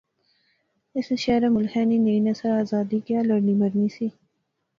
[0.95, 4.07] اس نے شہرے ملخے نی نئی نسل آزادی کیا لڑنی مرنی سی